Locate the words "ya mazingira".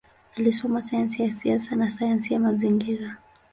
2.33-3.17